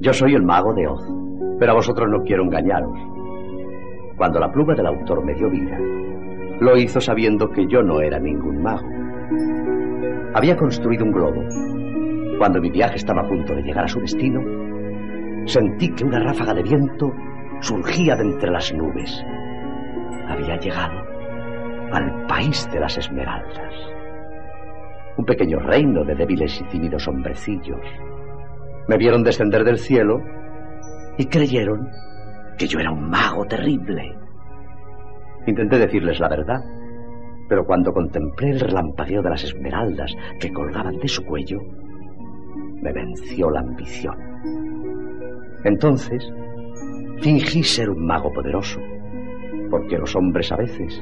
[0.00, 1.02] Yo soy el mago de Oz,
[1.58, 2.98] pero a vosotros no quiero engañaros.
[4.16, 5.78] Cuando la pluma del autor me dio vida,
[6.60, 8.88] lo hizo sabiendo que yo no era ningún mago.
[10.34, 11.42] Había construido un globo.
[12.38, 14.40] Cuando mi viaje estaba a punto de llegar a su destino,
[15.46, 17.12] sentí que una ráfaga de viento
[17.60, 19.22] surgía de entre las nubes.
[20.28, 20.98] Había llegado
[21.92, 23.74] al país de las esmeraldas.
[25.20, 27.78] Un pequeño reino de débiles y tímidos hombrecillos
[28.88, 30.18] me vieron descender del cielo
[31.18, 31.90] y creyeron
[32.56, 34.16] que yo era un mago terrible.
[35.46, 36.64] Intenté decirles la verdad,
[37.50, 41.58] pero cuando contemplé el relampagueo de las esmeraldas que colgaban de su cuello,
[42.80, 44.16] me venció la ambición.
[45.64, 46.32] Entonces,
[47.18, 48.80] fingí ser un mago poderoso,
[49.70, 50.98] porque los hombres a veces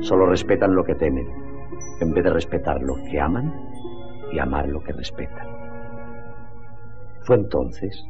[0.00, 1.47] solo respetan lo que temen,
[2.00, 3.52] en vez de respetar lo que aman
[4.32, 5.46] y amar lo que respetan.
[7.22, 8.02] Fue entonces,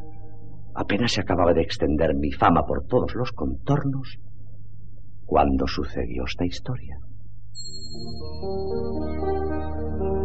[0.74, 4.18] apenas se acababa de extender mi fama por todos los contornos,
[5.26, 6.98] cuando sucedió esta historia.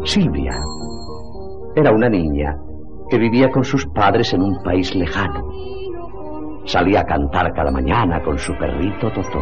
[0.06, 0.54] Silvia
[1.76, 2.58] era una niña
[3.10, 5.50] que vivía con sus padres en un país lejano.
[6.66, 9.42] Salía a cantar cada mañana con su perrito Totó.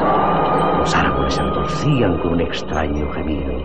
[1.81, 3.57] con un extraño gemido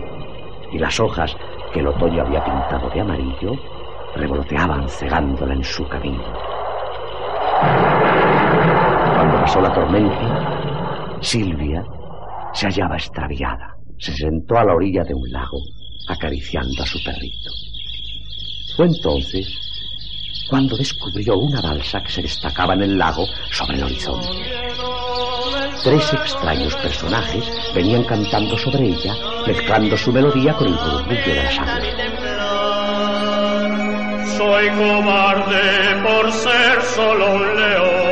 [0.71, 1.35] y las hojas
[1.71, 3.51] que el otoño había pintado de amarillo
[4.15, 6.23] revoloteaban cegándola en su camino.
[9.13, 11.83] Cuando pasó la tormenta, Silvia
[12.53, 13.75] se hallaba extraviada.
[13.99, 15.59] Se sentó a la orilla de un lago,
[16.09, 17.51] acariciando a su perrito.
[18.75, 19.47] Fue entonces
[20.49, 24.96] cuando descubrió una balsa que se destacaba en el lago sobre el horizonte.
[25.83, 29.15] Tres extraños personajes venían cantando sobre ella,
[29.45, 31.83] mezclando su melodía con el murmullo de las aguas.
[34.37, 38.06] Soy cobarde por ser solo un león.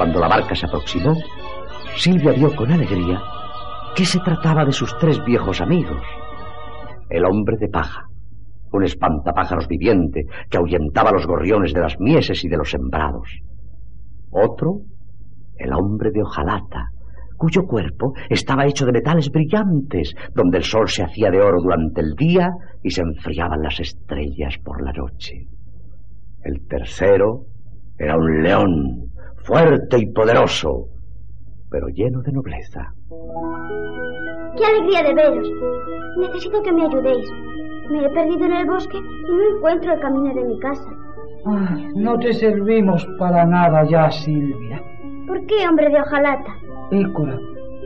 [0.00, 1.14] Cuando la barca se aproximó,
[1.94, 3.22] Silvia vio con alegría
[3.94, 6.00] que se trataba de sus tres viejos amigos.
[7.10, 8.06] El hombre de paja,
[8.72, 13.28] un espantapájaros viviente que ahuyentaba los gorriones de las mieses y de los sembrados.
[14.30, 14.78] Otro,
[15.58, 16.92] el hombre de hojalata,
[17.36, 22.00] cuyo cuerpo estaba hecho de metales brillantes, donde el sol se hacía de oro durante
[22.00, 22.48] el día
[22.82, 25.46] y se enfriaban las estrellas por la noche.
[26.42, 27.44] El tercero
[27.98, 29.10] era un león,
[29.44, 30.88] fuerte y poderoso,
[31.70, 32.92] pero lleno de nobleza.
[34.56, 35.48] ¡Qué alegría de veros!
[36.18, 37.28] Necesito que me ayudéis.
[37.90, 40.90] Me he perdido en el bosque y no encuentro el camino de mi casa.
[41.96, 44.82] no te servimos para nada ya, Silvia.
[45.26, 46.54] ¿Por qué, hombre de hojalata?
[46.90, 47.38] Écora,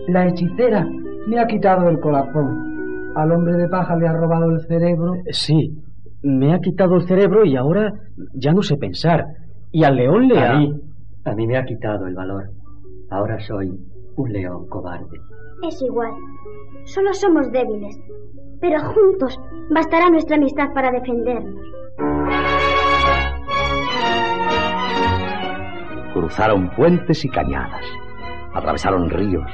[0.08, 0.86] la hechicera
[1.28, 3.12] me ha quitado el corazón.
[3.14, 5.14] Al hombre de paja le ha robado el cerebro.
[5.30, 5.70] Sí,
[6.22, 7.92] me ha quitado el cerebro y ahora
[8.34, 9.24] ya no sé pensar.
[9.70, 10.58] Y al león le ha...
[11.24, 12.50] a mí me ha quitado el valor.
[13.10, 13.70] Ahora soy
[14.16, 15.20] un león cobarde.
[15.66, 16.12] Es igual.
[16.84, 17.98] Solo somos débiles.
[18.60, 19.38] Pero juntos
[19.70, 21.54] bastará nuestra amistad para defendernos.
[26.12, 27.84] Cruzaron puentes y cañadas,
[28.54, 29.50] atravesaron ríos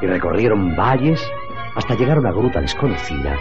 [0.00, 1.22] y recorrieron valles
[1.76, 3.36] hasta llegar a una gruta desconocida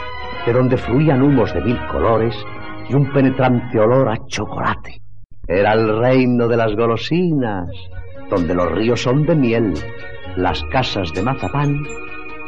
[0.46, 2.36] de donde fluían humos de mil colores
[2.90, 5.03] y un penetrante olor a chocolate.
[5.48, 7.69] Era el reino de las golosinas,
[8.30, 9.74] donde los ríos son de miel,
[10.38, 11.84] las casas de mazapán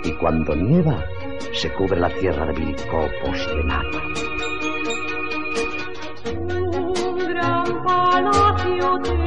[0.05, 1.03] y cuando nieva
[1.51, 4.01] se cubre la tierra de mil copos de nata.
[6.39, 9.24] Un gran palacio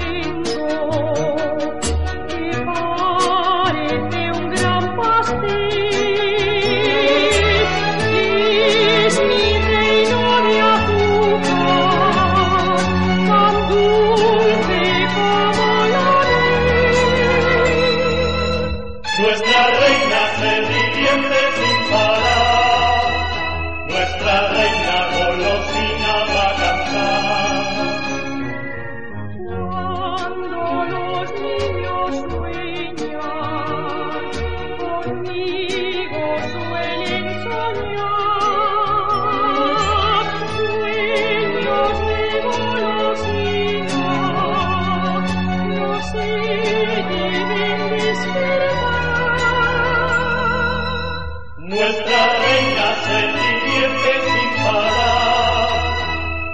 [51.78, 55.68] Nuestra reina se divierte sin parar,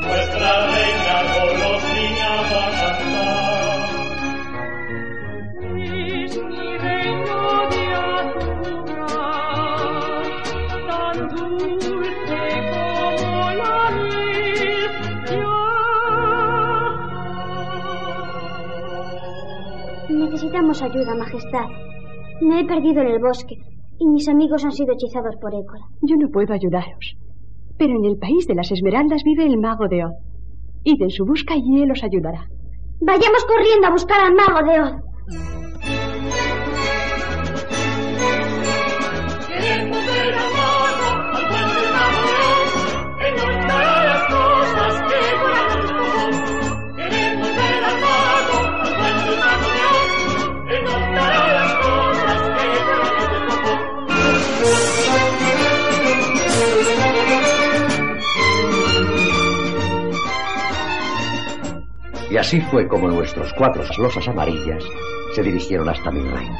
[0.03, 3.79] nuestra reina golosina va a cantar.
[5.83, 7.41] Es mi reino
[7.73, 7.83] de
[8.19, 9.17] azúcar,
[10.89, 14.93] tan dulce como la miel.
[20.11, 21.69] Necesitamos ayuda, Majestad.
[22.43, 23.57] Me he perdido en el bosque
[23.99, 25.85] y mis amigos han sido hechizados por Écora.
[26.03, 27.17] Yo no puedo ayudaros.
[27.79, 30.15] Pero en el país de las Esmeraldas vive el mago de Oz.
[30.85, 32.47] Id en su busca y él os ayudará.
[33.01, 34.93] Vayamos corriendo a buscar al mago de Oz.
[62.35, 64.83] Y así fue como nuestros cuatro losas amarillas
[65.37, 66.59] se dirigieron hasta mi reino.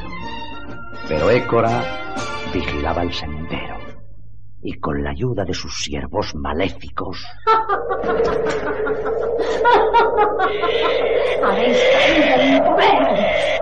[1.09, 2.13] Pero Écora
[2.53, 3.75] vigilaba el sendero
[4.63, 7.27] y con la ayuda de sus siervos maléficos
[11.43, 13.01] Habéis caído en poder.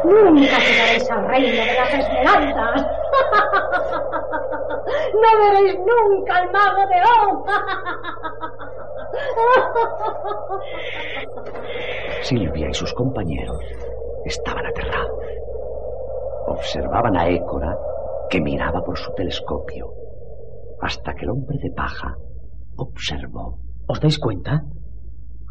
[0.04, 2.86] Nunca llegaréis al reino de las esmeraldas.
[5.14, 7.40] No veréis nunca al mago de Oz.
[12.24, 13.60] Silvia y sus compañeros
[14.26, 15.20] estaban aterrados.
[16.48, 17.78] Observaban a Écora
[18.30, 19.92] que miraba por su telescopio
[20.82, 22.16] hasta que el hombre de paja
[22.76, 23.60] observó.
[23.88, 24.64] ¿Os dais cuenta?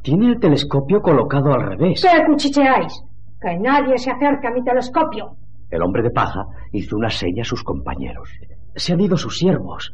[0.02, 2.02] Tiene el telescopio colocado al revés.
[2.02, 3.02] ¿Qué cuchicheáis?
[3.40, 5.36] Que nadie se acerque a mi telescopio.
[5.70, 8.28] El hombre de paja hizo una seña a sus compañeros.
[8.74, 9.92] Se han ido sus siervos.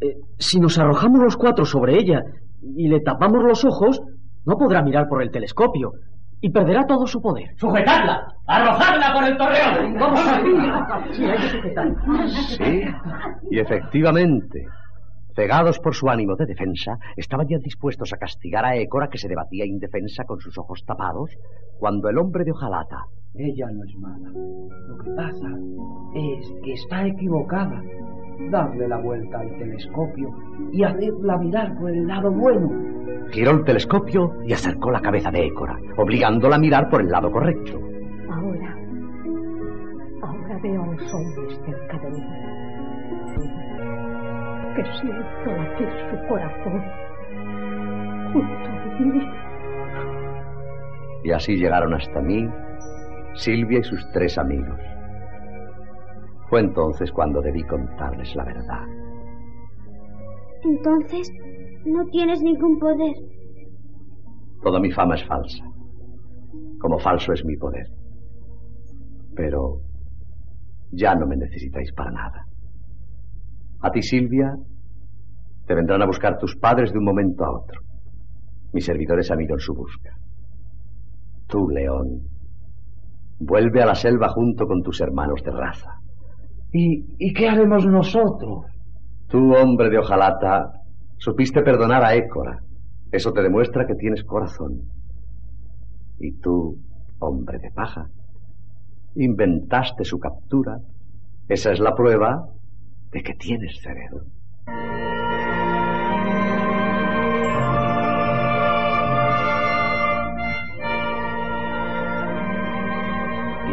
[0.00, 2.22] Eh, si nos arrojamos los cuatro sobre ella
[2.62, 4.00] y le tapamos los ojos,
[4.44, 5.92] no podrá mirar por el telescopio
[6.40, 7.48] y perderá todo su poder.
[7.56, 8.26] ¡Sujetadla!
[8.46, 9.94] ¡Arrojadla por el torreón!
[9.98, 12.28] ¡Vamos a Sí, hay que sujetarla.
[12.28, 12.82] Sí,
[13.50, 14.66] y efectivamente,
[15.34, 19.28] cegados por su ánimo de defensa, estaban ya dispuestos a castigar a Écora que se
[19.28, 21.30] debatía indefensa con sus ojos tapados,
[21.78, 24.30] cuando el hombre de hojalata, Ella no es mala.
[24.86, 25.48] Lo que pasa
[26.14, 27.82] es que está equivocada.
[28.50, 30.30] Darle la vuelta al telescopio
[30.70, 32.70] y hacerla mirar por el lado bueno.
[33.32, 37.30] giró el telescopio y acercó la cabeza de Écora, obligándola a mirar por el lado
[37.32, 37.80] correcto.
[38.30, 38.76] Ahora,
[40.22, 42.22] ahora veo a los hombres cerca de mí.
[44.76, 46.82] Que siento latir su corazón
[48.32, 49.28] junto a mí.
[51.24, 52.48] Y así llegaron hasta mí
[53.34, 54.78] Silvia y sus tres amigos.
[56.48, 58.86] Fue entonces cuando debí contarles la verdad.
[60.62, 61.30] Entonces,
[61.86, 63.14] No tienes ningún poder.
[64.62, 65.62] Toda mi fama es falsa,
[66.80, 67.86] como falso es mi poder.
[69.36, 69.80] Pero
[70.92, 72.46] ya no me necesitáis para nada.
[73.82, 74.56] A ti, Silvia,
[75.66, 77.82] te vendrán a buscar tus padres de un momento a otro.
[78.72, 80.16] Mis servidores han ido en su busca.
[81.46, 82.22] Tú, León,
[83.38, 85.90] vuelve a la selva junto con tus hermanos de raza.
[86.72, 88.66] ¿Y, y qué haremos nosotros?
[89.28, 90.72] Tú, hombre de hojalata,
[91.18, 92.58] supiste perdonar a Écora.
[93.10, 94.82] Eso te demuestra que tienes corazón.
[96.18, 96.78] Y tú,
[97.20, 98.08] hombre de paja,
[99.14, 100.78] inventaste su captura.
[101.48, 102.48] Esa es la prueba
[103.12, 104.24] de que tienes cerebro.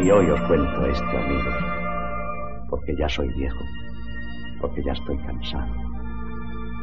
[0.04, 1.54] Y hoy os cuento esto, amigos,
[2.72, 3.64] porque ya soy viejo,
[4.60, 5.72] porque ya estoy cansado,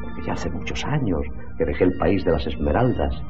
[0.04, 1.22] porque ya hace muchos años
[1.56, 3.20] que dejé el país de las esmeraldas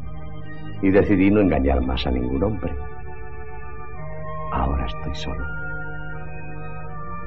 [0.82, 2.76] y decidí no engañar más a ningún hombre.
[4.52, 5.46] Ahora estoy solo.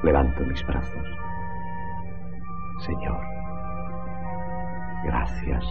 [0.04, 1.08] Levanto mis brazos.
[2.86, 3.20] Señor,
[5.04, 5.64] gracias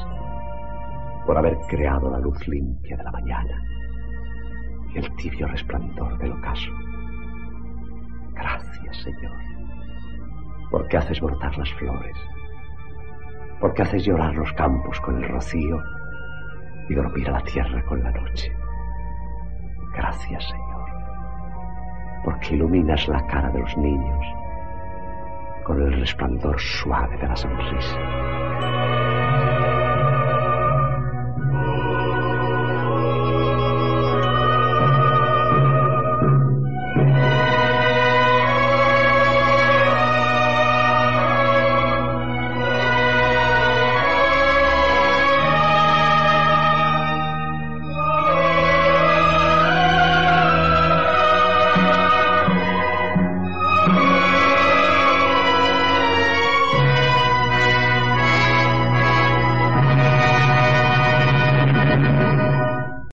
[1.26, 3.71] por haber creado la luz limpia de la mañana
[4.94, 6.72] y el tibio resplandor del ocaso.
[8.34, 9.38] Gracias, Señor,
[10.70, 12.18] porque haces brotar las flores,
[13.60, 15.82] porque haces llorar los campos con el rocío
[16.90, 18.52] y dormir a la tierra con la noche.
[19.96, 20.86] Gracias, Señor,
[22.24, 24.26] porque iluminas la cara de los niños
[25.64, 28.21] con el resplandor suave de la sonrisa.